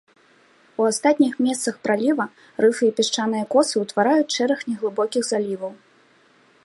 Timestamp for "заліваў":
5.31-5.73